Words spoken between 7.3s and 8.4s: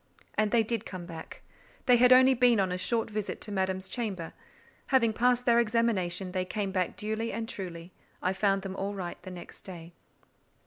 and truly: I